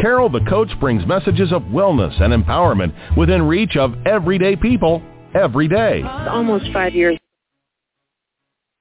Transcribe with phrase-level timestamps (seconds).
[0.00, 5.02] Carol the Coach brings messages of wellness and empowerment within reach of everyday people
[5.34, 6.02] every day.
[6.02, 7.18] Almost five years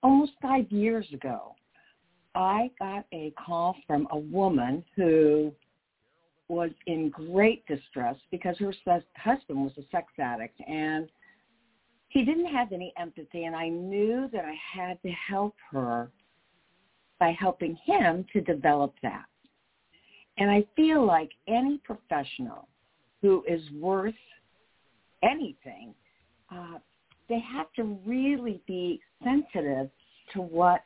[0.04, 1.56] almost five years ago,
[2.36, 5.52] I got a call from a woman who
[6.48, 8.74] was in great distress because her
[9.18, 11.10] husband was a sex addict and
[12.10, 16.10] he didn't have any empathy and I knew that I had to help her
[17.20, 19.26] by helping him to develop that.
[20.38, 22.68] And I feel like any professional
[23.22, 24.14] who is worth
[25.24, 25.94] anything
[26.52, 26.78] uh,
[27.30, 29.90] they have to really be sensitive
[30.34, 30.82] to what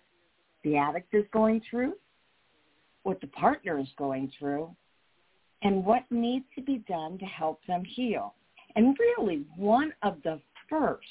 [0.63, 1.93] the addict is going through,
[3.03, 4.75] what the partner is going through,
[5.63, 8.33] and what needs to be done to help them heal.
[8.75, 11.05] And really, one of the first,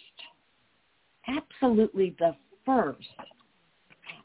[1.28, 3.06] absolutely the first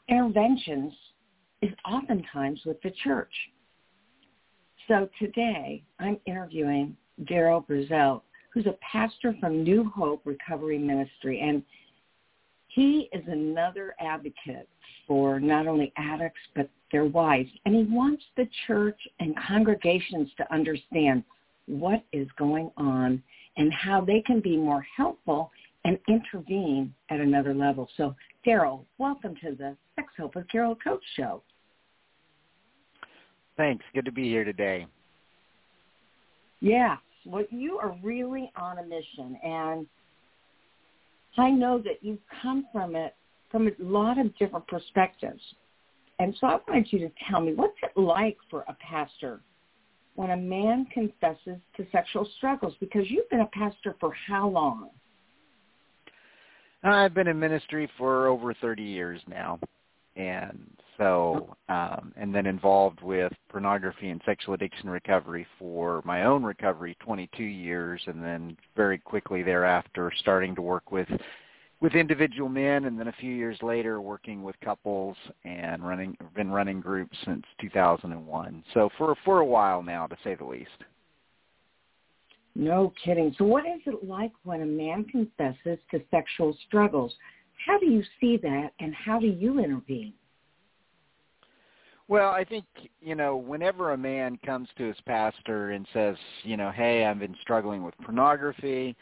[0.08, 0.92] interventions
[1.62, 3.32] is oftentimes with the church.
[4.88, 11.40] So today, I'm interviewing Darrel Brazell, who's a pastor from New Hope Recovery Ministry.
[11.40, 11.62] And
[12.68, 14.68] he is another advocate
[15.04, 17.50] for not only addicts, but their wives.
[17.64, 21.24] And he wants the church and congregations to understand
[21.66, 23.20] what is going on
[23.56, 25.50] and how they can be more helpful
[25.84, 27.88] and intervene at another level.
[27.96, 28.14] So,
[28.44, 31.42] Darrel, welcome to the Sex Hope with Carol Coach Show.
[33.56, 33.84] Thanks.
[33.94, 34.86] Good to be here today.
[36.60, 39.86] Yeah well, you are really on a mission, and
[41.36, 43.14] I know that you've come from it
[43.50, 45.40] from a lot of different perspectives.
[46.18, 49.40] And so I wanted you to tell me, what's it like for a pastor
[50.14, 52.74] when a man confesses to sexual struggles?
[52.80, 54.90] Because you've been a pastor for how long?
[56.82, 59.58] I've been in ministry for over 30 years now
[60.16, 60.66] and
[60.98, 66.96] so um, and then involved with pornography and sexual addiction recovery for my own recovery
[67.00, 71.08] 22 years and then very quickly thereafter starting to work with
[71.80, 76.50] with individual men and then a few years later working with couples and running been
[76.50, 80.70] running groups since 2001 so for for a while now to say the least.
[82.58, 83.34] No kidding.
[83.36, 87.12] So what is it like when a man confesses to sexual struggles
[87.64, 90.14] how do you see that and how do you intervene?
[92.08, 92.64] Well, I think,
[93.00, 97.18] you know, whenever a man comes to his pastor and says, you know, hey, I've
[97.18, 98.96] been struggling with pornography,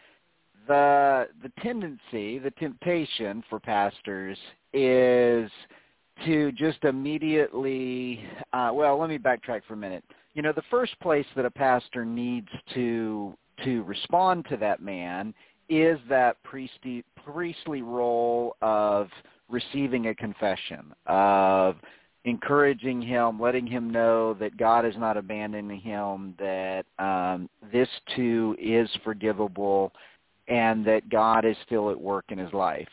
[0.66, 4.38] the the tendency, the temptation for pastors
[4.72, 5.50] is
[6.25, 10.04] to just immediately uh well, let me backtrack for a minute.
[10.32, 15.34] You know, the first place that a pastor needs to to respond to that man
[15.69, 19.08] is that priestly, priestly role of
[19.48, 21.76] receiving a confession, of
[22.25, 28.56] encouraging him, letting him know that God is not abandoning him, that um, this too
[28.58, 29.92] is forgivable,
[30.48, 32.88] and that God is still at work in his life.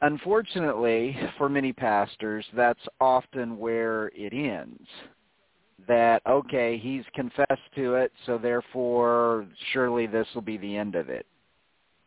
[0.00, 4.86] Unfortunately, for many pastors, that's often where it ends.
[5.88, 11.08] That, okay, he's confessed to it, so therefore surely this will be the end of
[11.08, 11.26] it.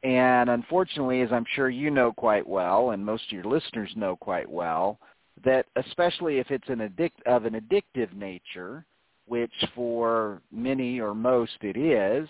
[0.03, 4.16] And unfortunately, as I'm sure you know quite well, and most of your listeners know
[4.16, 5.00] quite well,
[5.44, 8.85] that especially if it's an addict of an addictive nature,
[9.28, 12.28] which for many or most it is,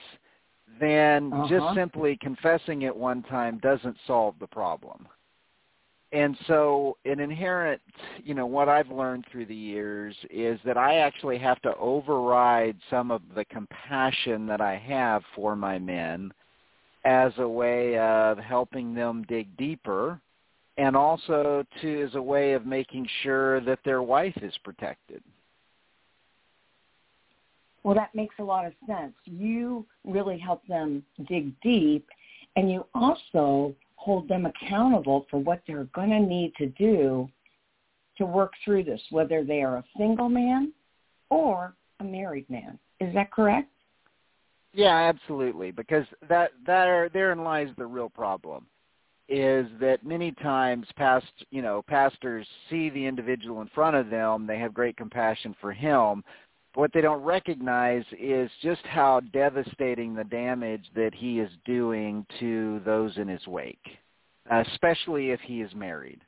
[0.80, 1.48] then uh-huh.
[1.48, 5.08] just simply confessing it one time doesn't solve the problem.
[6.14, 7.82] And so an inherent,
[8.22, 12.76] you know, what I've learned through the years is that I actually have to override
[12.90, 16.34] some of the compassion that I have for my men
[17.04, 20.20] as a way of helping them dig deeper
[20.78, 25.22] and also to as a way of making sure that their wife is protected.
[27.84, 29.14] Well, that makes a lot of sense.
[29.26, 32.08] You really help them dig deep
[32.56, 37.30] and you also hold them accountable for what they're going to need to do
[38.18, 40.74] to work through this, whether they are a single man
[41.30, 42.78] or a married man.
[43.00, 43.70] Is that correct?
[44.74, 45.72] Yeah, absolutely.
[45.72, 48.66] Because that that are, therein lies the real problem,
[49.30, 54.48] is that many times past you know pastors see the individual in front of them,
[54.48, 56.24] they have great compassion for him,
[56.76, 62.82] what they don't recognize is just how devastating the damage that he is doing to
[62.86, 63.98] those in his wake,
[64.50, 66.22] especially if he is married.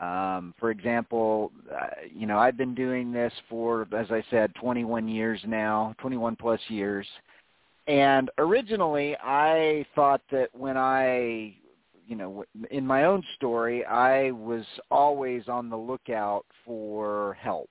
[0.00, 5.06] Um, for example, uh, you know, I've been doing this for, as I said, 21
[5.06, 7.06] years now, 21 plus years.
[7.86, 11.54] And originally, I thought that when I,
[12.06, 17.70] you know, in my own story, I was always on the lookout for help.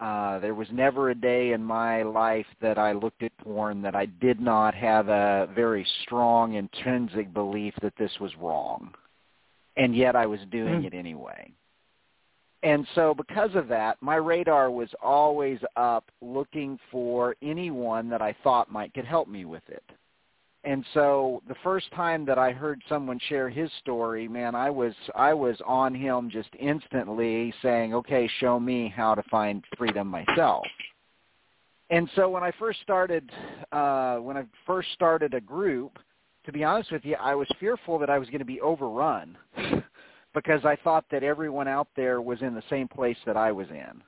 [0.00, 3.96] Uh, there was never a day in my life that I looked at porn that
[3.96, 8.92] I did not have a very strong intrinsic belief that this was wrong
[9.76, 10.86] and yet I was doing mm.
[10.86, 11.52] it anyway.
[12.66, 18.34] And so because of that, my radar was always up looking for anyone that I
[18.42, 19.84] thought might could help me with it.
[20.64, 24.94] And so the first time that I heard someone share his story, man, I was
[25.14, 30.66] I was on him just instantly saying, "Okay, show me how to find freedom myself."
[31.90, 33.30] And so when I first started
[33.70, 36.00] uh when I first started a group,
[36.44, 39.38] to be honest with you, I was fearful that I was going to be overrun
[40.36, 43.68] because I thought that everyone out there was in the same place that I was
[43.70, 44.02] in.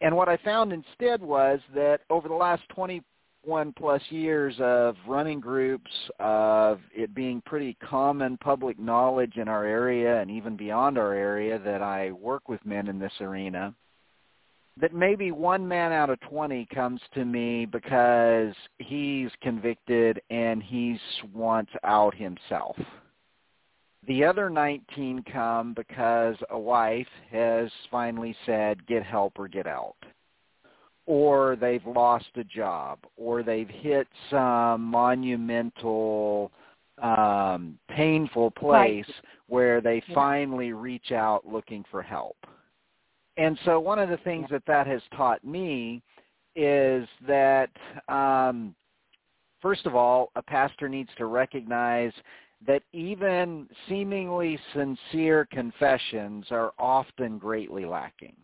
[0.00, 5.40] And what I found instead was that over the last 21 plus years of running
[5.40, 11.12] groups, of it being pretty common public knowledge in our area and even beyond our
[11.12, 13.74] area that I work with men in this arena,
[14.80, 20.96] that maybe one man out of 20 comes to me because he's convicted and he
[21.34, 22.76] wants out himself.
[24.08, 29.96] The other 19 come because a wife has finally said, get help or get out.
[31.06, 36.50] Or they've lost a job, or they've hit some monumental,
[37.00, 39.24] um, painful place right.
[39.46, 40.14] where they yeah.
[40.14, 42.36] finally reach out looking for help
[43.38, 46.02] and so one of the things that that has taught me
[46.56, 47.70] is that
[48.08, 48.74] um,
[49.62, 52.12] first of all, a pastor needs to recognize
[52.66, 58.36] that even seemingly sincere confessions are often greatly lacking.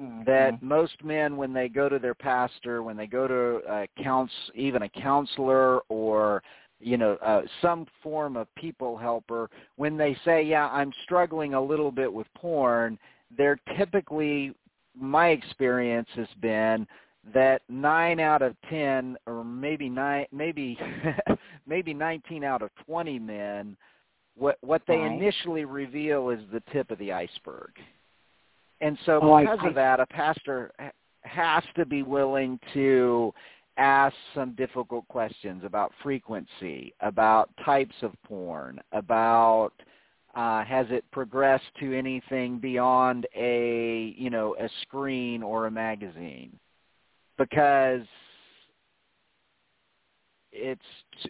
[0.00, 0.24] Mm-hmm.
[0.26, 4.36] That most men, when they go to their pastor, when they go to a counsel,
[4.54, 6.42] even a counselor or
[6.80, 11.60] you know uh, some form of people helper, when they say, "Yeah, I'm struggling a
[11.60, 12.96] little bit with porn,"
[13.36, 14.54] they're typically
[14.94, 16.86] my experience has been
[17.34, 20.78] that nine out of ten or maybe nine maybe
[21.66, 23.76] maybe nineteen out of twenty men
[24.36, 25.12] what what they right.
[25.12, 27.70] initially reveal is the tip of the iceberg
[28.80, 30.72] and so oh, because I, of that a pastor
[31.22, 33.32] has to be willing to
[33.76, 39.72] ask some difficult questions about frequency about types of porn about
[40.34, 46.56] uh, has it progressed to anything beyond a you know a screen or a magazine?
[47.38, 48.02] Because
[50.52, 50.80] it's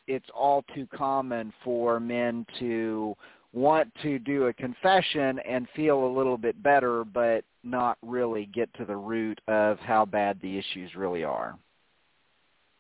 [0.07, 3.15] it's all too common for men to
[3.53, 8.73] want to do a confession and feel a little bit better but not really get
[8.75, 11.59] to the root of how bad the issues really are.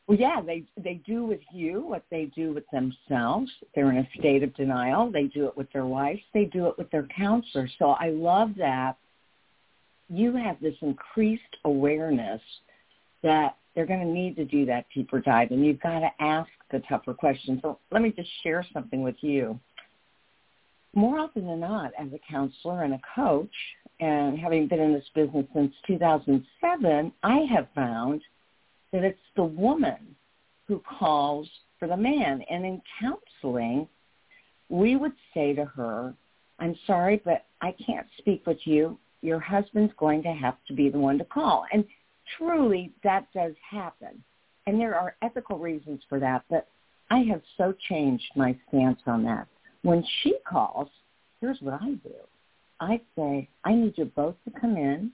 [0.07, 3.51] Well, yeah, they they do with you what they do with themselves.
[3.75, 5.11] They're in a state of denial.
[5.11, 6.21] They do it with their wives.
[6.33, 7.69] They do it with their counselor.
[7.79, 8.97] So I love that
[10.09, 12.41] you have this increased awareness
[13.23, 16.51] that they're going to need to do that deeper dive, and you've got to ask
[16.71, 17.61] the tougher questions.
[17.63, 19.59] So let me just share something with you.
[20.95, 23.55] More often than not, as a counselor and a coach,
[24.01, 28.23] and having been in this business since 2007, I have found–
[28.93, 30.17] that it's the woman
[30.67, 32.43] who calls for the man.
[32.51, 33.89] And in counseling,
[34.69, 36.15] we would say to her,
[36.59, 38.99] I'm sorry, but I can't speak with you.
[39.23, 41.65] Your husband's going to have to be the one to call.
[41.73, 41.85] And
[42.37, 44.23] truly, that does happen.
[44.67, 46.69] And there are ethical reasons for that, but
[47.11, 49.47] I have so changed my stance on that.
[49.83, 50.89] When she calls,
[51.41, 52.15] here's what I do.
[52.81, 55.11] I say, I need you both to come in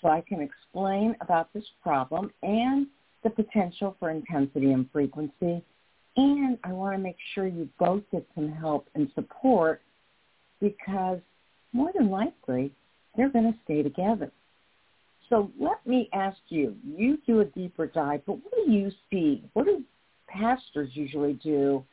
[0.00, 2.86] so I can explain about this problem and
[3.22, 5.62] the potential for intensity and frequency.
[6.16, 9.80] And I want to make sure you both get some help and support
[10.60, 11.20] because
[11.72, 12.72] more than likely
[13.16, 14.30] they're going to stay together.
[15.30, 19.44] So let me ask you, you do a deeper dive, but what do you see?
[19.54, 19.82] What do
[20.28, 21.84] pastors usually do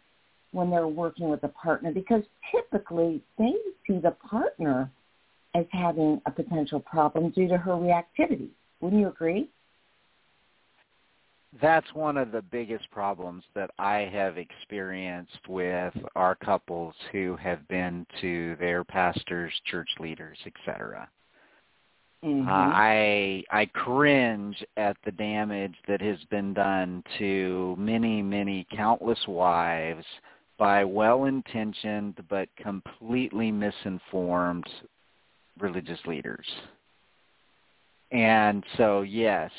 [0.51, 1.93] when they're working with a partner?
[1.93, 3.53] Because typically they
[3.87, 4.91] see the partner
[5.55, 8.49] as having a potential problem due to her reactivity.
[8.81, 9.49] Wouldn't you agree?
[11.61, 17.67] that's one of the biggest problems that I have experienced with our couples who have
[17.67, 21.09] been to their pastors, church leaders, etc.
[22.23, 22.47] Mm-hmm.
[22.47, 29.19] Uh, I I cringe at the damage that has been done to many, many countless
[29.27, 30.03] wives
[30.57, 34.67] by well-intentioned but completely misinformed
[35.59, 36.45] religious leaders.
[38.11, 39.51] And so, yes,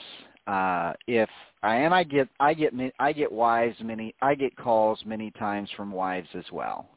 [0.49, 1.29] uh, if
[1.63, 5.69] I and I get I get I get wives many I get calls many times
[5.77, 6.89] from wives as well.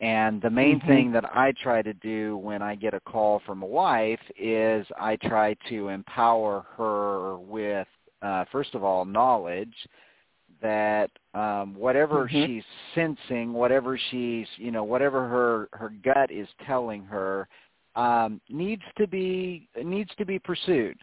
[0.00, 0.86] And the main Mhm.
[0.86, 4.86] thing that I try to do when I get a call from a wife is
[4.96, 7.88] I try to empower her with,
[8.22, 9.86] uh, first of all, knowledge
[10.60, 12.46] that um, whatever Mhm.
[12.46, 12.64] she's
[12.94, 17.48] sensing, whatever she's, you know, whatever her her gut is telling her,
[17.94, 20.98] um, needs to be needs to be pursued.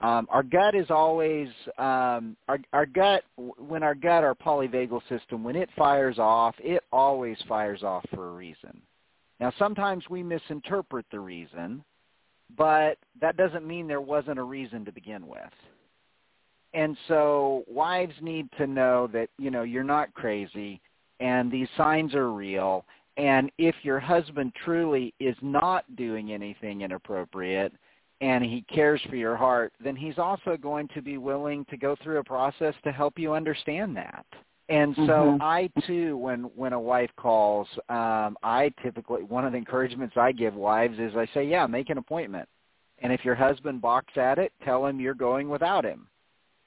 [0.00, 1.48] Um, our gut is always
[1.78, 6.82] um, our our gut when our gut our polyvagal system when it fires off it
[6.92, 8.80] always fires off for a reason.
[9.40, 11.82] Now sometimes we misinterpret the reason,
[12.58, 15.40] but that doesn't mean there wasn't a reason to begin with.
[16.74, 20.78] And so wives need to know that you know you're not crazy
[21.20, 22.84] and these signs are real
[23.16, 27.72] and if your husband truly is not doing anything inappropriate
[28.20, 31.96] and he cares for your heart, then he's also going to be willing to go
[32.02, 34.24] through a process to help you understand that.
[34.68, 35.42] And so Mhm.
[35.42, 40.32] I too, when when a wife calls, um, I typically one of the encouragements I
[40.32, 42.48] give wives is I say, yeah, make an appointment.
[42.98, 46.08] And if your husband balks at it, tell him you're going without him.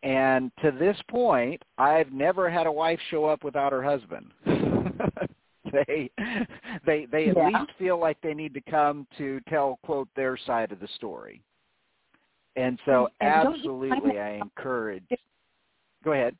[0.04, 4.32] And to this point, I've never had a wife show up without her husband.
[5.88, 6.10] they
[6.86, 7.48] they they at Yeah.
[7.48, 11.42] least feel like they need to come to tell quote their side of the story.
[12.56, 15.04] And so And don't you find absolutely I encourage
[16.04, 16.36] Go ahead.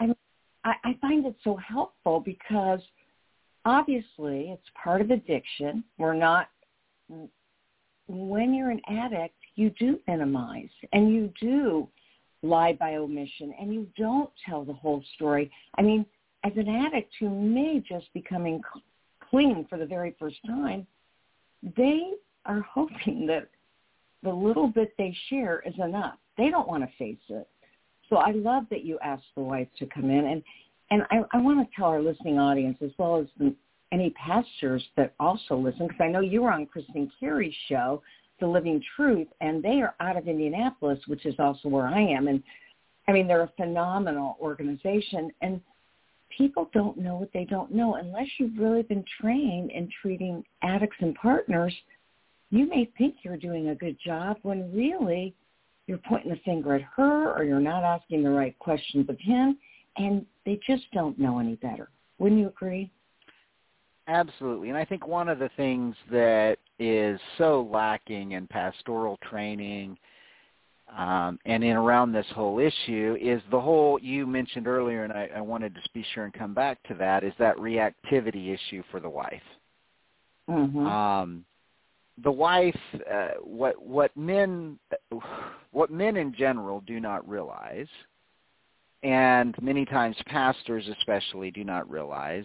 [0.00, 2.80] I, I find it so helpful because
[3.64, 5.84] obviously it's part of addiction.
[5.98, 6.48] We're not,
[8.08, 11.88] when you're an addict, you do minimize and you do
[12.42, 15.50] lie by omission and you don't tell the whole story.
[15.76, 16.06] I mean,
[16.44, 18.62] as an addict who may just be coming
[19.30, 20.86] clean for the very first time,
[21.76, 22.12] they
[22.44, 23.48] are hoping that
[24.22, 26.18] the little bit they share is enough.
[26.36, 27.48] They don't want to face it.
[28.10, 30.42] So I love that you asked the wife to come in, and
[30.90, 33.54] and I, I want to tell our listening audience as well as the,
[33.90, 38.02] any pastors that also listen, because I know you were on Kristen Carey's show,
[38.38, 42.28] The Living Truth, and they are out of Indianapolis, which is also where I am,
[42.28, 42.42] and
[43.08, 45.60] I mean they're a phenomenal organization, and
[46.36, 50.96] people don't know what they don't know unless you've really been trained in treating addicts
[51.00, 51.74] and partners.
[52.50, 55.34] You may think you're doing a good job when really
[55.86, 59.58] you're pointing the finger at her or you're not asking the right questions of him
[59.96, 61.88] and they just don't know any better.
[62.18, 62.90] Wouldn't you agree?
[64.06, 64.68] Absolutely.
[64.68, 69.96] And I think one of the things that is so lacking in pastoral training
[70.96, 75.30] um, and in around this whole issue is the whole you mentioned earlier, and I,
[75.36, 79.00] I wanted to be sure and come back to that, is that reactivity issue for
[79.00, 79.42] the wife.
[80.48, 80.86] Mm-hmm.
[80.86, 81.44] Um,
[82.22, 82.78] the wife,
[83.12, 84.78] uh, what what men,
[85.72, 87.88] what men in general do not realize,
[89.02, 92.44] and many times pastors especially do not realize,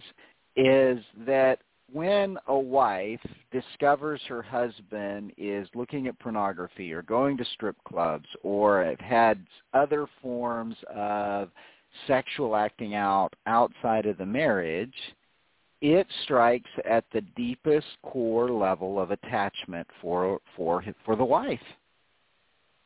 [0.55, 1.60] is that
[1.91, 8.27] when a wife discovers her husband is looking at pornography or going to strip clubs
[8.43, 11.50] or have had other forms of
[12.08, 14.93] sexual acting out outside of the marriage,
[15.81, 21.60] it strikes at the deepest core level of attachment for for for the wife.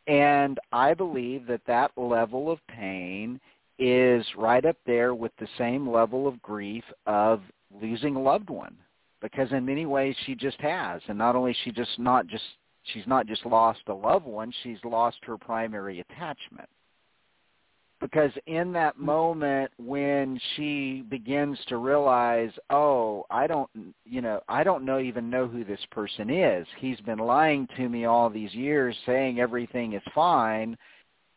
[0.08, 3.40] And I believe that that level of pain
[3.80, 7.42] is right up there with the same level of grief of
[7.82, 8.76] losing a loved one
[9.24, 11.02] because in many ways she just has.
[11.08, 12.44] And not only she just not just
[12.84, 16.70] she's not just lost a loved one she's lost her primary attachment.
[18.02, 19.06] Because in that hmm.
[19.06, 23.70] moment when she begins to realize oh i don't
[24.06, 26.68] you know i don't know even know who this person is.
[26.78, 30.78] He's been lying to me all these years saying everything is fine.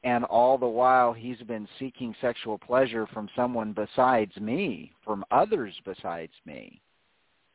[0.02, 5.74] And all the while he's been seeking sexual pleasure from someone besides me from others
[5.84, 6.80] besides me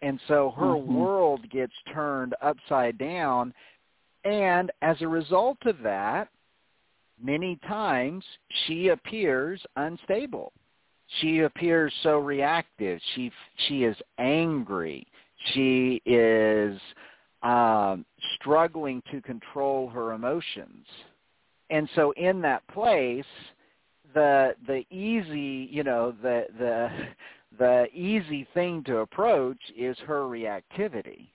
[0.02, 0.86] and so her Mhm.
[0.86, 3.54] world gets turned upside down.
[4.24, 6.30] And as a result of that
[7.20, 8.26] many times
[8.66, 10.52] she appears unstable.
[11.20, 13.02] She appears so reactive.
[13.14, 13.32] She
[13.68, 15.06] she is angry.
[15.54, 16.80] She is
[17.44, 18.06] um
[18.36, 20.88] struggling to control her emotions.
[21.70, 23.26] And so in that place
[24.14, 26.90] the the easy you know the the
[27.58, 31.28] the easy thing to approach is her reactivity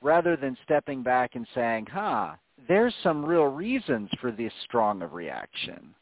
[0.00, 2.34] rather than stepping back and saying huh
[2.66, 5.94] there's some real reasons for this strong of reaction.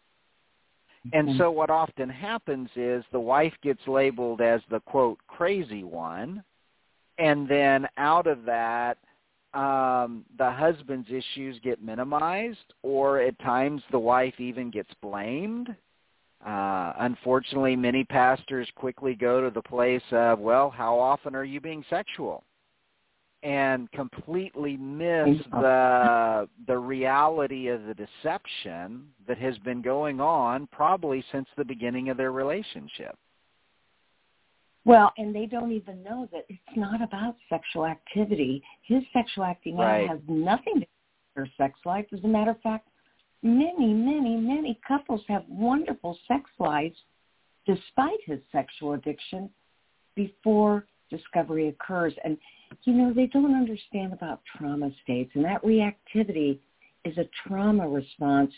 [1.12, 6.42] And so what often happens is the wife gets labeled as the quote crazy one
[7.18, 8.98] and then out of that
[9.54, 15.74] um the husband's issues get minimized or at times the wife even gets blamed
[16.46, 21.60] uh unfortunately many pastors quickly go to the place of well how often are you
[21.60, 22.44] being sexual
[23.42, 31.22] and completely miss the the reality of the deception that has been going on probably
[31.32, 33.16] since the beginning of their relationship
[34.84, 38.62] Well, and they don't even know that it's not about sexual activity.
[38.82, 40.08] His sexual activity Right.
[40.08, 42.06] has nothing to do with their sex life.
[42.12, 42.86] As a matter of fact,
[43.46, 46.96] many, many, many couples have wonderful sex lives
[47.66, 49.50] despite his sexual addiction
[50.14, 52.12] before discovery occurs.
[52.24, 52.36] And,
[52.84, 55.30] you know, they don't understand about trauma states.
[55.34, 56.58] And that reactivity
[57.04, 58.52] is a trauma response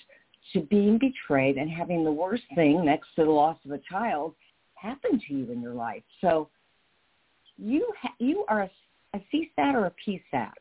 [0.53, 4.35] to being betrayed and having the worst thing next to the loss of a child
[4.75, 6.03] happen to you in your life.
[6.21, 6.49] So
[7.57, 8.71] you ha- you are a,
[9.15, 10.53] a CSAT or a PSAT.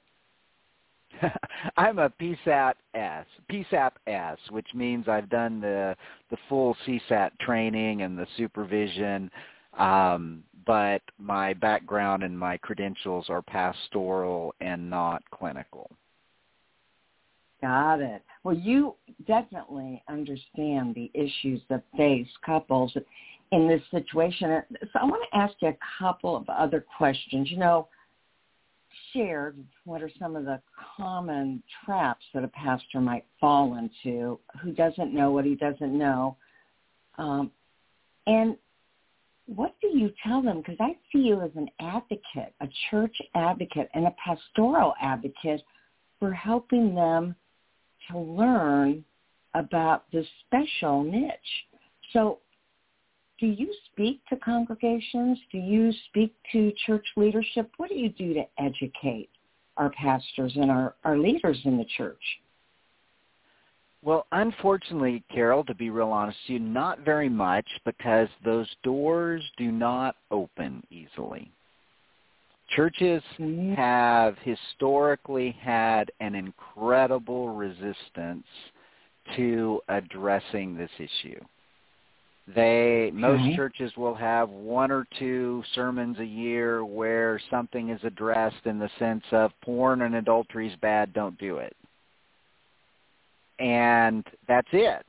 [1.77, 5.95] I'm a PSAT S, PSAP S, which means I've done the
[6.29, 9.29] the full CSAT training and the supervision,
[9.77, 15.89] um, but my background and my credentials are pastoral and not clinical.
[17.62, 18.21] Got it.
[18.43, 18.95] Well, you
[19.25, 22.95] definitely understand the issues that face couples
[23.51, 24.62] in this situation.
[24.93, 27.50] So I want to ask you a couple of other questions.
[27.50, 27.88] You know,
[29.13, 30.59] shared what are some of the
[30.97, 36.37] common traps that a pastor might fall into who doesn't know what he doesn't know.
[37.17, 37.51] Um,
[38.25, 38.57] and
[39.47, 40.57] what do you tell them?
[40.57, 45.63] Because I see you as an advocate, a church advocate, and a pastoral advocate
[46.19, 47.35] for helping them
[48.11, 49.03] to learn
[49.53, 51.31] about this special niche.
[52.13, 52.39] So
[53.39, 55.38] do you speak to congregations?
[55.51, 57.71] Do you speak to church leadership?
[57.78, 59.30] What do you do to educate
[59.78, 62.21] our pastors and our, our leaders in the church?
[64.04, 69.43] Well, unfortunately, Carol, to be real honest with you, not very much because those doors
[69.58, 71.52] do not open easily.
[72.69, 73.76] Churches Mhm.
[73.76, 78.47] have historically had an incredible resistance
[79.36, 81.39] to addressing this issue.
[82.47, 83.55] They most Okay.
[83.55, 88.89] churches will have one or two sermons a year where something is addressed in the
[88.97, 91.75] sense of porn and adultery is bad, don't do it.
[93.60, 95.05] And that's it.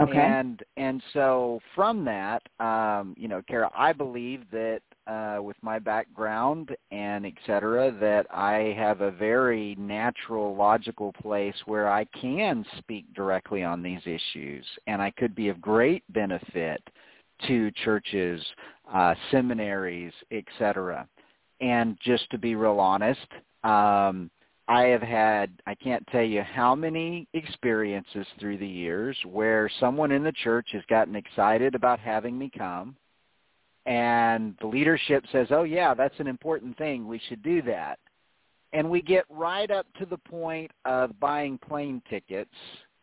[0.00, 0.18] Okay.
[0.18, 4.80] And and so from that, um, you know, Kara, I believe that
[5.10, 11.56] uh, with my background and et cetera, that I have a very natural, logical place
[11.66, 16.80] where I can speak directly on these issues, and I could be of great benefit
[17.48, 18.40] to churches,
[18.92, 21.08] uh, seminaries, et cetera.
[21.60, 23.26] And just to be real honest,
[23.64, 24.30] um,
[24.68, 30.12] I have had, I can't tell you how many experiences through the years where someone
[30.12, 32.94] in the church has gotten excited about having me come
[33.90, 37.08] and the leadership says, oh yeah, that's an important thing.
[37.08, 37.98] We should do that.
[38.72, 42.54] And we get right up to the point of buying plane tickets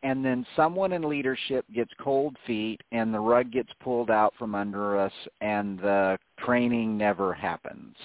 [0.03, 4.55] and then someone in leadership gets cold feet and the rug gets pulled out from
[4.55, 7.95] under us and the training never happens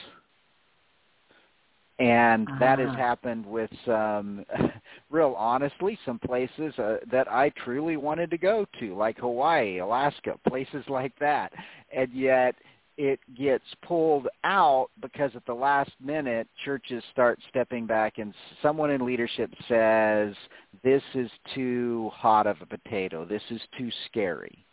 [2.03, 2.97] and that has Ah.
[2.97, 4.45] happened with some
[5.11, 10.37] real honestly some places uh, that I truly wanted to go to like Hawaii, Alaska,
[10.49, 11.53] places like that.
[11.95, 12.57] And yet
[12.97, 18.91] it gets pulled out because at the last minute churches start stepping back and someone
[18.91, 20.35] in leadership says
[20.83, 23.25] this is too hot of a potato.
[23.25, 24.65] This is too scary.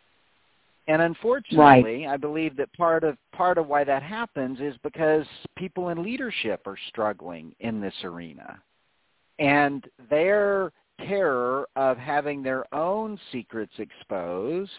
[0.87, 5.23] And unfortunately, I believe that part of part of why that happens is because
[5.55, 8.59] people in leadership are struggling in this arena.
[9.37, 10.71] And their
[11.07, 14.71] terror of having their own secrets exposed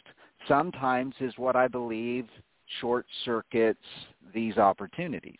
[0.49, 2.27] sometimes is what I believe
[2.81, 3.79] short circuits
[4.35, 5.39] these opportunities.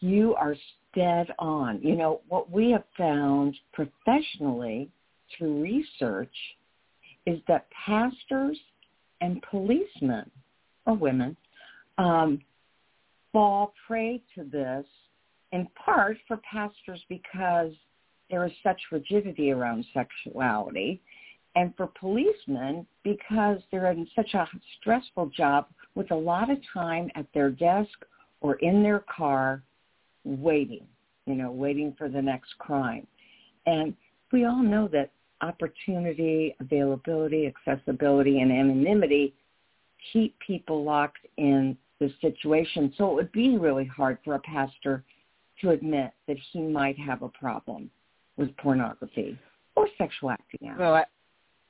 [0.00, 0.54] You are
[0.94, 1.80] dead on.
[1.82, 4.90] You know, what we have found professionally
[5.36, 6.34] through research
[7.26, 8.58] is that pastors
[9.20, 10.30] and policemen
[10.86, 11.36] or women
[11.98, 12.40] um,
[13.32, 14.84] fall prey to this
[15.52, 17.72] in part for pastors because
[18.30, 21.00] there is such rigidity around sexuality
[21.56, 24.48] and for policemen because they're in such a
[24.80, 28.04] stressful job with a lot of time at their desk
[28.40, 29.62] or in their car
[30.24, 30.86] waiting
[31.26, 33.06] you know, waiting for the next crime.
[33.66, 33.94] And
[34.32, 39.34] we all know that opportunity, availability, accessibility, and anonymity
[40.12, 42.92] keep people locked in the situation.
[42.98, 45.02] So it would be really hard for a pastor
[45.60, 47.90] to admit that he might have a problem
[48.36, 49.38] with pornography
[49.76, 50.78] or sexual acting out.
[50.78, 51.04] Well, I,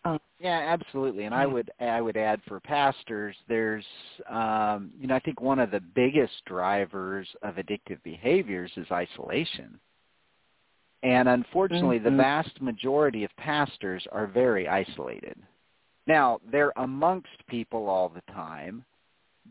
[0.04, 1.24] uh, yeah, absolutely.
[1.24, 3.84] And I would I would add for pastors, there's
[4.28, 9.78] um, you know I think one of the biggest drivers of addictive behaviors is isolation.
[11.02, 12.16] And unfortunately, mm-hmm.
[12.16, 15.36] the vast majority of pastors are very isolated.
[16.06, 18.84] Now, they're amongst people all the time,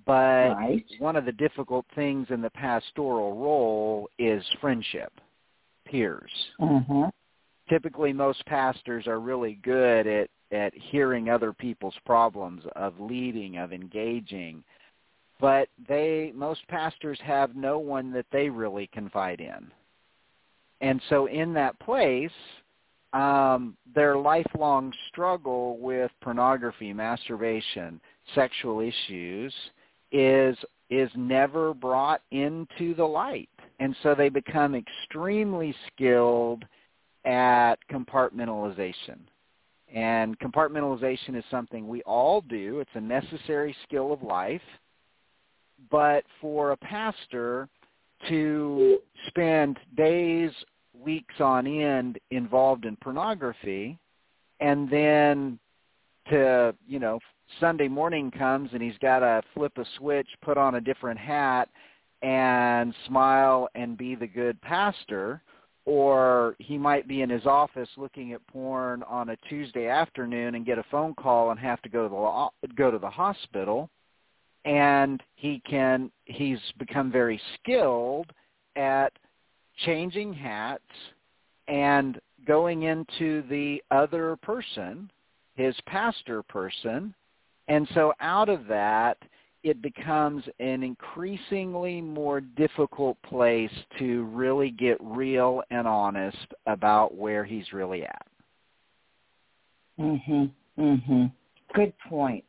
[0.06, 0.86] but right.
[0.98, 5.14] one of the difficult things in the pastoral role is friendship,
[5.86, 6.32] peers.
[6.60, 7.04] Mm-hmm.
[7.70, 13.74] Typically, most pastors are really good at at hearing other people's problems, of leading, of
[13.74, 14.64] engaging,
[15.42, 19.72] but they most pastors have no one that they really confide in.
[20.80, 22.32] And so in that place,
[23.14, 28.00] um, their lifelong struggle with pornography, masturbation,
[28.36, 29.54] sexual issues
[30.12, 30.58] is
[30.90, 33.50] is never brought into the light.
[33.80, 36.64] And so they become extremely skilled
[37.26, 39.20] at compartmentalization.
[39.94, 42.80] And compartmentalization is something we all do.
[42.80, 44.62] It's a necessary skill of life.
[45.92, 47.70] But for a pastor
[48.28, 50.52] to spend days
[51.00, 53.98] weeks on end involved in pornography
[54.60, 55.60] and then
[56.30, 57.20] to you know
[57.60, 61.68] sunday morning comes and he's got to flip a switch put on a different hat
[62.22, 65.42] and smile and be the good pastor
[65.86, 70.66] or he might be in his office looking at porn on a Tuesday afternoon and
[70.66, 73.90] get a phone call and have to go to the go to the hospital
[74.66, 78.32] and he can he's become very skilled
[78.76, 79.12] at
[79.86, 80.84] changing hats
[81.68, 85.10] and going into the other person,
[85.56, 87.14] his pastor person.
[87.68, 89.18] And so out of that,
[89.64, 97.46] it becomes an increasingly more difficult place to really get real and honest about where
[97.46, 98.28] he's really at.
[99.98, 100.52] Mhm.
[100.78, 101.32] Mhm.
[101.74, 102.46] Good point.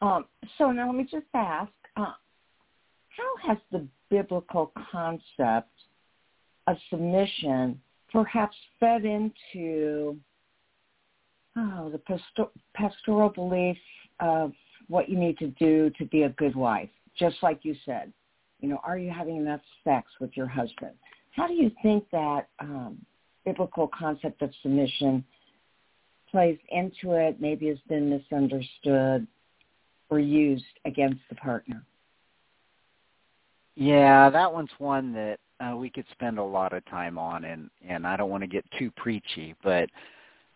[0.00, 2.14] Um, so now let me just ask, uh,
[3.08, 5.72] how has the biblical concept
[6.66, 7.80] of submission
[8.12, 10.20] perhaps fed into
[11.56, 13.78] oh, the pastor- pastoral belief
[14.20, 14.54] of
[14.88, 18.12] what you need to do to be a good wife, just like you said.
[18.60, 20.92] You know, are you having enough sex with your husband?
[21.32, 22.98] How do you think that um,
[23.44, 25.24] biblical concept of submission
[26.30, 29.26] plays into it, maybe has been misunderstood
[30.10, 31.84] or used against the partner?
[33.76, 37.70] Yeah, that one's one that uh, we could spend a lot of time on, and
[37.86, 39.88] and I don't want to get too preachy, but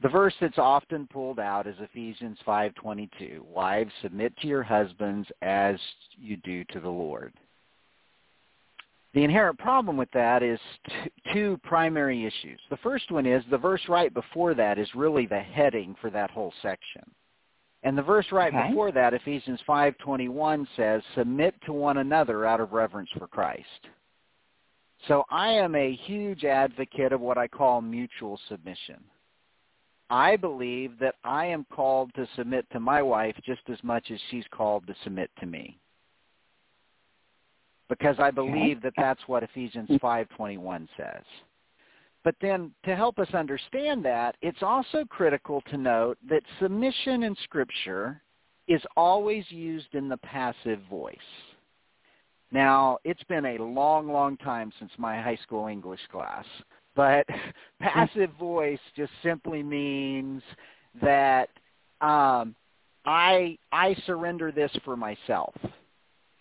[0.03, 3.45] the verse that's often pulled out is Ephesians 5:22.
[3.45, 5.81] Wives, submit to your husbands as
[6.19, 7.33] you do to the Lord.
[9.15, 12.59] The inherent problem with that is t- two primary issues.
[12.71, 16.31] The first one is the verse right before that is really the heading for that
[16.31, 17.03] whole section.
[17.85, 18.69] And the verse right okay.
[18.69, 23.89] before that, Ephesians 5:21 says, "Submit to one another out of reverence for Christ."
[25.07, 29.05] So I am a huge advocate of what I call mutual submission.
[30.13, 34.21] I believe that I am called to submit to my wife just as much as
[34.31, 35.79] she's called to submit to me.
[37.89, 39.99] Because I believe that that's what Ephesians mm.
[40.01, 41.25] 5:21 says.
[42.25, 47.35] But then to help us understand that, it's also critical to note that submission in
[47.45, 48.21] scripture
[48.69, 51.17] is always used in the passive voice.
[52.51, 56.45] Now, it's been a long, long time since my high school English class,
[56.95, 57.27] but
[57.81, 60.43] passive voice just simply means
[61.01, 61.49] that
[62.01, 62.55] um,
[63.05, 65.55] I I surrender this for myself.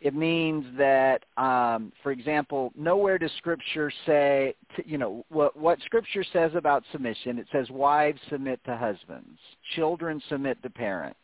[0.02, 6.26] It means that, um, for example, nowhere does Scripture say, you know, what, what Scripture
[6.34, 7.38] says about submission.
[7.38, 9.38] It says wives submit to husbands,
[9.76, 11.20] children submit to parents,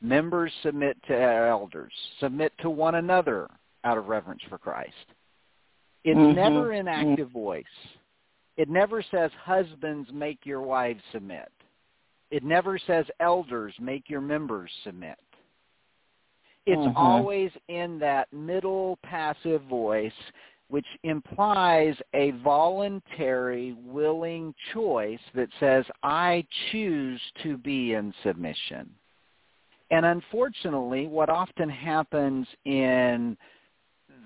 [0.00, 3.48] members submit to elders, submit to one another
[3.82, 4.94] out of reverence for Christ.
[6.04, 6.36] It's mm-hmm.
[6.36, 7.64] never in active voice.
[8.60, 11.50] It never says, husbands, make your wives submit.
[12.30, 15.16] It never says, elders, make your members submit.
[16.66, 16.94] It's mm-hmm.
[16.94, 20.12] always in that middle passive voice,
[20.68, 28.90] which implies a voluntary, willing choice that says, I choose to be in submission.
[29.90, 33.38] And unfortunately, what often happens in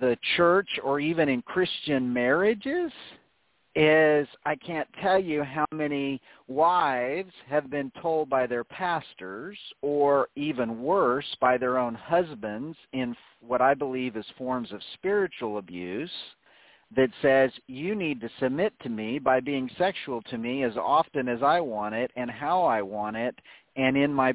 [0.01, 2.91] the church or even in Christian marriages
[3.75, 10.29] is I can't tell you how many wives have been told by their pastors or
[10.37, 16.11] even worse by their own husbands in what I believe is forms of spiritual abuse
[16.95, 21.29] that says you need to submit to me by being sexual to me as often
[21.29, 23.37] as I want it and how I want it
[23.75, 24.33] and in my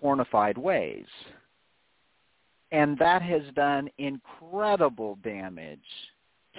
[0.00, 1.06] pornified ways.
[2.72, 5.78] And that has done incredible damage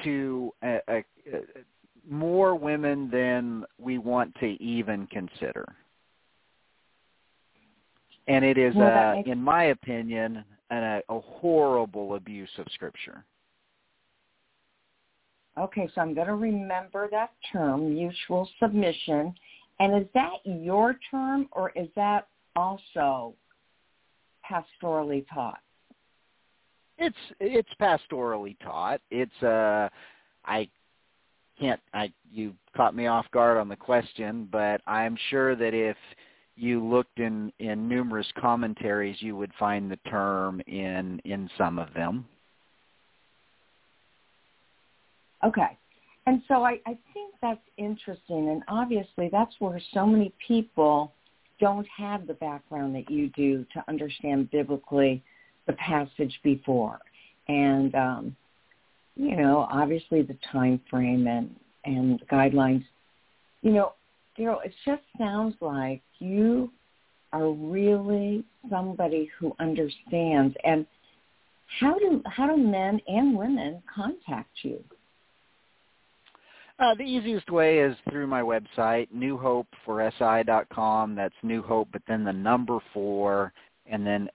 [0.04, 1.04] to a, a, a,
[2.10, 5.66] more women than we want to even consider.
[8.28, 13.24] And it is, well, makes- in my opinion, a, a horrible abuse of Scripture.
[15.58, 19.34] Okay, so I'm going to remember that term, mutual submission.
[19.80, 23.36] And is that your term or is that also
[24.50, 25.60] pastorally taught?
[26.98, 29.02] It's it's pastorally taught.
[29.12, 29.90] It's uh
[30.46, 30.70] I
[31.60, 35.98] can't I you caught me off guard on the question, but I'm sure that if
[36.56, 41.94] you looked in in numerous commentaries you would find the term in in some of
[41.94, 42.26] them.
[45.44, 45.78] Okay.
[46.28, 48.50] And so I, I think that's interesting.
[48.50, 51.14] And obviously that's where so many people
[51.60, 55.24] don't have the background that you do to understand biblically
[55.68, 57.00] the passage before.
[57.48, 58.36] And, um,
[59.16, 62.84] you know, obviously the time frame and, and guidelines.
[63.62, 63.94] You know,
[64.38, 66.70] Darrel, it just sounds like you
[67.34, 70.56] are really somebody who understands.
[70.64, 70.86] And
[71.80, 74.84] how do how do men and women contact you?
[76.78, 81.16] Uh, the easiest way is through my website, newhopeforsi.com.
[81.16, 83.54] That's New Hope, but then the number four,
[83.86, 84.28] and then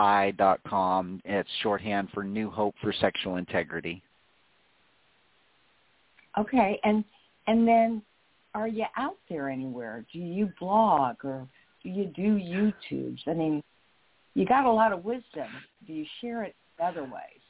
[0.00, 1.20] si.com.
[1.24, 4.02] It's shorthand for New Hope for Sexual Integrity.
[6.38, 7.04] Okay, and
[7.46, 8.02] and then
[8.54, 10.04] are you out there anywhere?
[10.12, 11.46] Do you blog or
[11.82, 13.20] do you do YouTubes?
[13.26, 13.62] I mean,
[14.34, 15.48] you got a lot of wisdom.
[15.86, 17.40] Do you share it other ways?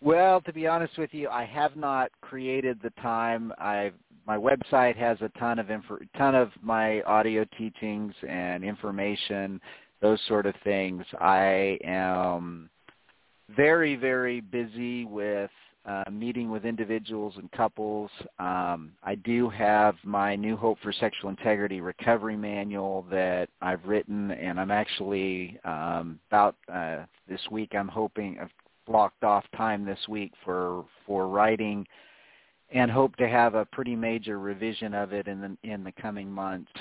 [0.00, 3.52] Well, to be honest with you, I have not created the time.
[3.58, 3.92] I
[4.26, 9.60] my website has a ton of info, ton of my audio teachings and information,
[10.00, 11.04] those sort of things.
[11.20, 12.70] I am
[13.56, 15.50] very very busy with
[15.86, 18.10] uh, meeting with individuals and couples.
[18.38, 24.30] Um, I do have my New Hope for Sexual Integrity Recovery Manual that I've written,
[24.30, 27.74] and I'm actually um, about uh, this week.
[27.74, 28.50] I'm hoping I've
[28.86, 31.86] blocked off time this week for for writing,
[32.70, 36.30] and hope to have a pretty major revision of it in the in the coming
[36.30, 36.72] months.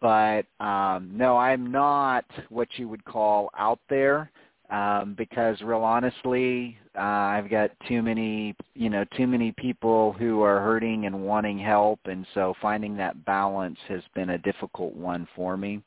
[0.00, 4.30] But um, no, I'm not what you would call out there
[4.70, 10.42] um, because, real honestly, uh, I've got too many you know too many people who
[10.42, 15.26] are hurting and wanting help, and so finding that balance has been a difficult one
[15.34, 15.82] for me.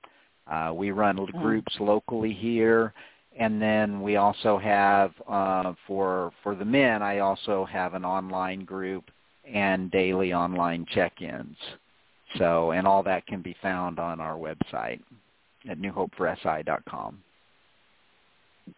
[0.47, 1.31] Uh, we run mm.
[1.31, 2.93] groups locally here
[3.39, 7.01] and then we also have uh, for for the men.
[7.01, 9.09] I also have an online group
[9.45, 11.57] and daily online check-ins.
[12.37, 15.01] So, and all that can be found on our website
[15.69, 17.19] at newhopeforsi.com.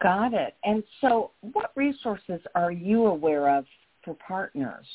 [0.00, 0.54] Got it.
[0.64, 3.66] And so, what resources are you aware of
[4.04, 4.86] for partners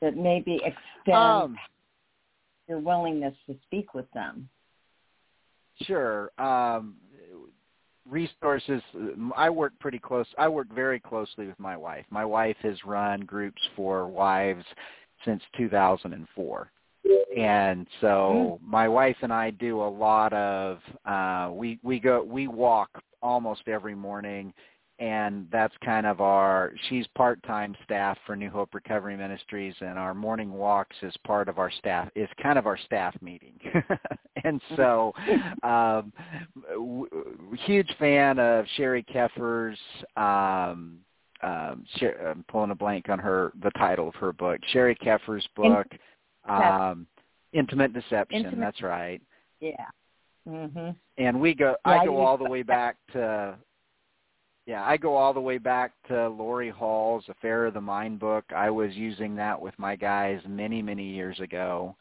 [0.00, 1.56] that maybe extend um,
[2.68, 4.48] your willingness to speak with them?
[5.82, 6.30] Sure.
[6.38, 6.94] Um,
[8.08, 8.80] resources
[9.36, 13.20] i work pretty close i work very closely with my wife my wife has run
[13.22, 14.64] groups for wives
[15.24, 16.70] since 2004
[17.36, 18.66] and so mm.
[18.66, 23.62] my wife and i do a lot of uh we we go we walk almost
[23.66, 24.52] every morning.
[24.98, 29.74] And that's kind of our she's part time staff for New Hope Recovery Ministries.
[29.80, 33.58] And our morning walks is part of our staff is kind of our staff meeting.
[34.44, 35.12] And so
[35.64, 36.12] um
[36.70, 37.08] w-
[37.64, 39.78] huge fan of Sheri Keffer's
[40.16, 40.98] um
[41.42, 44.60] um Sher- I'm pulling a blank on her the title of her book.
[44.72, 45.88] Sheri Keffer's book
[46.48, 47.06] um
[47.52, 48.60] Intimate Deception Intimate.
[48.60, 49.20] that's right
[49.60, 49.86] yeah
[50.48, 53.56] mhm and we go yeah, I go all the way back to
[54.66, 58.44] yeah, I go all the way back to Laurie Hall's Affair of the Mind book.
[58.54, 61.94] I was using that with my guys many, many years ago.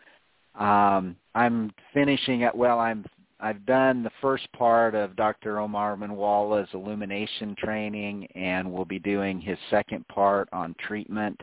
[0.55, 2.55] Um, I'm finishing it.
[2.55, 3.05] Well, I'm
[3.39, 5.60] I've done the first part of Dr.
[5.60, 11.39] Omar Minwalla's illumination training, and we'll be doing his second part on treatment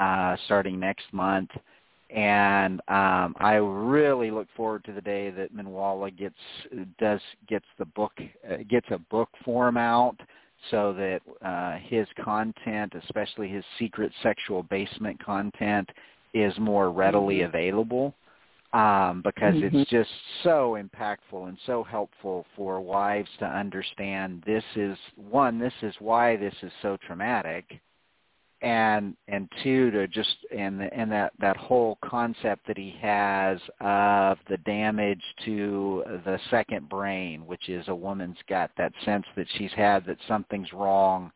[0.00, 1.50] uh, starting next month.
[2.10, 6.36] And um, I really look forward to the day that Minwalla gets
[6.98, 8.12] does gets the book
[8.48, 10.16] uh, gets a book form out
[10.70, 15.88] so that uh, his content, especially his secret sexual basement content,
[16.32, 17.46] is more readily Mhm.
[17.46, 18.14] available
[18.72, 19.74] um, because Mhm.
[19.74, 20.10] it's just
[20.42, 26.36] so impactful and so helpful for wives to understand this is one, this is why
[26.36, 27.80] this is so traumatic,
[28.62, 34.38] and and two to just and and that that whole concept that he has of
[34.48, 39.72] the damage to the second brain, which is a woman's gut, that sense that she's
[39.72, 41.30] had that something's wrong,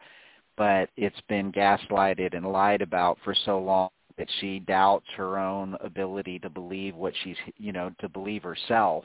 [0.57, 5.77] but it's been gaslighted and lied about for so long that she doubts her own
[5.81, 9.05] ability to believe what she's you know to believe herself.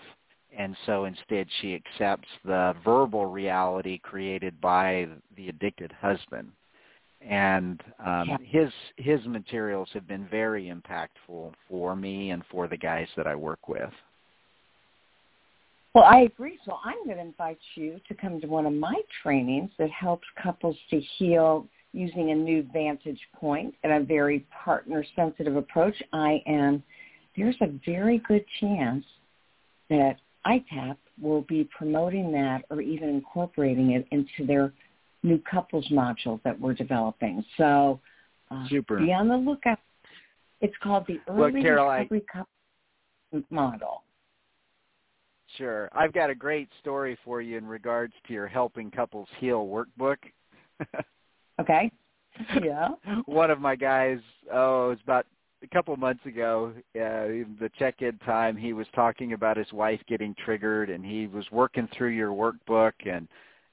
[0.58, 6.54] And so instead she accepts the verbal reality created by the addicted husband
[7.28, 8.38] and um, Yeah.
[8.42, 13.36] his his materials have been very impactful for me and for the guys that I
[13.36, 13.92] work with.
[15.94, 16.60] Well, I agree.
[16.66, 20.28] So I'm going to invite you to come to one of my trainings that helps
[20.42, 25.96] couples to heal using a new vantage point and a very partner-sensitive approach.
[26.12, 26.84] I am.
[27.38, 29.06] There's a very good chance
[29.90, 34.74] that ITAP will be promoting that or even incorporating it into their
[35.26, 37.44] new couples module that we're developing.
[37.58, 38.00] So
[38.52, 39.00] uh, Super.
[39.00, 39.80] be on the lookout.
[40.62, 44.04] It's called the Early Carol, I- Recovery Couple Model.
[45.58, 45.90] Sure.
[45.94, 50.18] I've got a great story for you in regards to your Helping Couples Heal workbook.
[51.60, 51.90] Okay?
[52.62, 52.90] Yeah.
[53.28, 54.20] One of my guys,
[54.52, 55.26] oh, it was about
[55.64, 60.02] a couple of months ago, uh, the check-in time, he was talking about his wife
[60.08, 63.28] getting triggered, and he was working through your workbook, and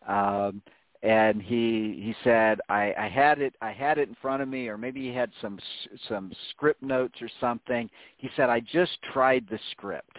[0.06, 0.62] um,
[1.02, 4.68] and he he said I, I had it I had it in front of me,
[4.68, 7.90] or maybe he had some s- some script notes or something.
[8.18, 10.16] He said I just tried the script,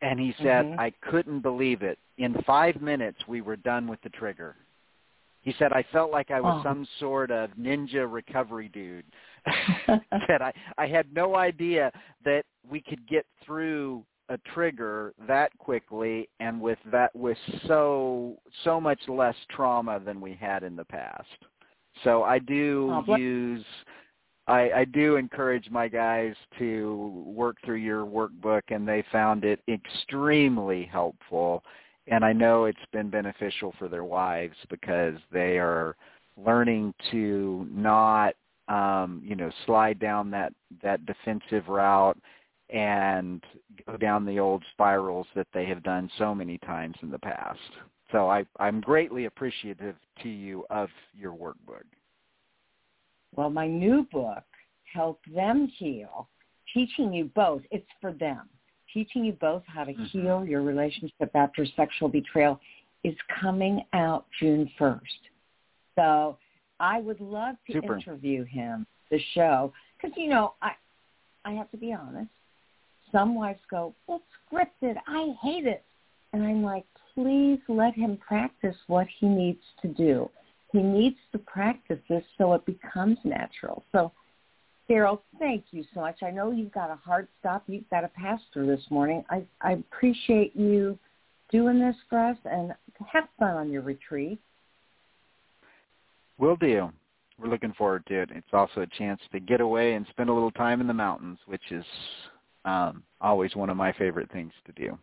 [0.00, 0.78] and he said Mhm.
[0.78, 1.98] I couldn't believe it.
[2.18, 4.56] In five minutes, we were done with the trigger.
[5.42, 6.62] He said I felt like I was Oh.
[6.62, 9.04] some sort of ninja recovery dude.
[10.26, 11.92] said I I had no idea
[12.24, 18.80] that we could get through a trigger that quickly and with that with so so
[18.80, 21.28] much less trauma than we had in the past.
[22.04, 23.64] So I do Oh, use
[24.48, 29.60] I, I do encourage my guys to work through your workbook and they found it
[29.68, 31.62] extremely helpful
[32.08, 35.96] and I know it's been beneficial for their wives because they are
[36.36, 38.34] learning to not
[38.68, 42.16] um, you know, slide down that that defensive route
[42.72, 43.44] and
[43.86, 47.58] go down the old spirals that they have done so many times in the past.
[48.10, 51.84] So I, I'm greatly appreciative to you of your workbook.
[53.34, 54.44] Well, my new book,
[54.92, 56.28] Help Them Heal,
[56.72, 58.48] teaching you both, it's for them,
[58.92, 60.06] teaching you both how to Mhm.
[60.06, 62.60] heal your relationship after sexual betrayal
[63.04, 65.28] is coming out June 1st.
[65.94, 66.38] So
[66.80, 67.96] I would love to Super.
[67.96, 70.72] interview him, the show, because, you know, I,
[71.44, 72.30] I have to be honest.
[73.12, 74.96] Some wives go, it's scripted.
[75.06, 75.84] I hate it.
[76.32, 80.30] And I'm like, please let him practice what he needs to do.
[80.72, 83.84] He needs to practice this so it becomes natural.
[83.92, 84.12] So,
[84.88, 86.22] Carol, thank you so much.
[86.22, 87.64] I know you've got a hard stop.
[87.66, 89.24] You've got a pastor this morning.
[89.28, 90.98] I, I appreciate you
[91.50, 92.72] doing this for us and
[93.06, 94.38] have fun on your retreat.
[96.38, 96.90] Will do.
[97.38, 98.30] We're looking forward to it.
[98.34, 101.38] It's also a chance to get away and spend a little time in the mountains,
[101.46, 101.84] which is
[102.64, 104.98] um, always one of my favorite things to do.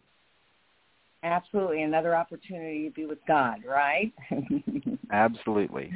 [1.24, 1.84] Absolutely.
[1.84, 4.14] Another opportunity to be with God, right?
[5.12, 5.92] Absolutely.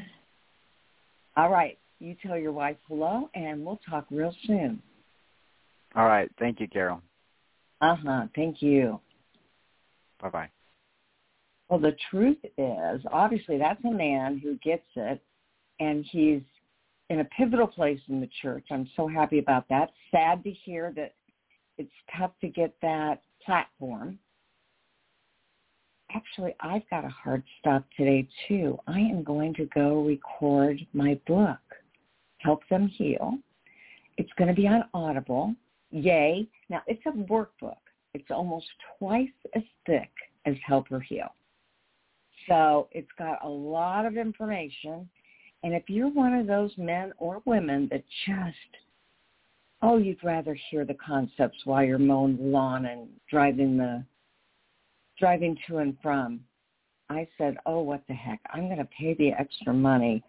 [1.38, 1.78] All right.
[2.00, 4.82] You tell your wife hello, and we'll talk real soon.
[5.96, 6.30] All right.
[6.40, 7.02] Thank you, Carol.
[7.82, 8.26] Uh-huh.
[8.36, 9.00] Thank you.
[10.22, 10.50] Bye-bye.
[11.70, 15.22] Well, the truth is, obviously, that's a man who gets it,
[15.80, 16.42] and he's
[17.10, 18.66] in a pivotal place in the church.
[18.70, 19.92] I'm so happy about that.
[20.12, 21.14] Sad to hear that
[21.78, 24.20] it's tough to get that platform.
[26.16, 28.78] Actually, I've got a hard stop today, too.
[28.88, 31.58] I am going to go record my book,
[32.38, 33.38] Help Them Heal.
[34.18, 35.56] It's going to be on Audible.
[35.90, 36.48] Yay.
[36.70, 37.78] Now, it's a workbook.
[38.14, 38.68] It's almost
[39.00, 40.12] twice as thick
[40.46, 41.34] as Help Her Heal.
[42.48, 45.10] So it's got a lot of information.
[45.64, 48.83] And if you're one of those men or women that just,
[49.84, 54.04] oh, you'd rather hear the concepts while you're mowing the lawn and driving the,
[55.20, 56.40] driving to and from,
[57.10, 58.40] I said, oh, what the heck?
[58.54, 60.24] I'm going to pay the extra money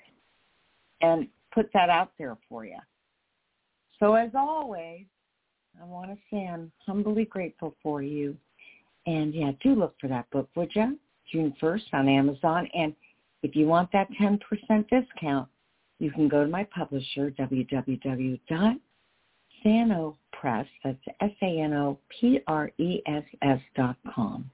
[1.00, 2.78] and put that out there for you.
[4.00, 5.04] So as always,
[5.80, 8.36] I want to say I'm humbly grateful for you.
[9.06, 10.98] And yeah, do look for that book, would you?
[11.30, 12.68] June 1st on Amazon.
[12.74, 12.94] And
[13.42, 14.40] If you want that 10%
[14.88, 15.48] discount,
[16.00, 17.30] you can go to my publisher,
[19.64, 22.00] www.sanopress, that's S-A-N-O-P-R-E-S-S
[23.76, 24.50] dot com,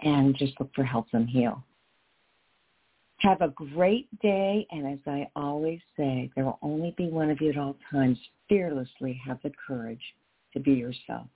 [0.00, 1.62] and just look for Help Them Heal.
[3.18, 7.40] Have a great day, and as I always say, there will only be one of
[7.40, 8.18] you at all times.
[8.48, 10.14] Fearlessly have the courage
[10.52, 11.26] to be yourself.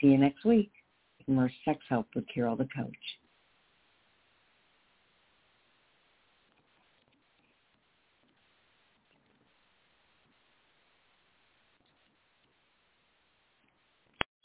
[0.00, 0.72] See you next week.
[1.28, 2.94] More Sex Help with Carol the Coach.